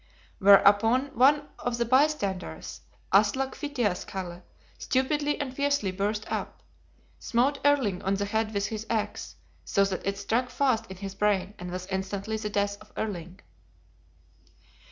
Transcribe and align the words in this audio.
Whereupon 0.39 1.15
one 1.15 1.47
of 1.59 1.77
the 1.77 1.85
bystanders, 1.85 2.81
Aslak 3.13 3.53
Fitiaskalle, 3.53 4.41
stupidly 4.79 5.39
and 5.39 5.55
fiercely 5.55 5.91
burst 5.91 6.25
up; 6.31 6.63
smote 7.19 7.59
Erling 7.63 8.01
on 8.01 8.15
the 8.15 8.25
head 8.25 8.51
with 8.51 8.65
his 8.65 8.87
axe; 8.89 9.35
so 9.63 9.85
that 9.85 10.03
it 10.03 10.17
struck 10.17 10.49
fast 10.49 10.87
in 10.89 10.97
his 10.97 11.13
brain 11.13 11.53
and 11.59 11.69
was 11.69 11.85
instantly 11.85 12.37
the 12.37 12.49
death 12.49 12.79
of 12.81 12.91
Erling. 12.97 13.41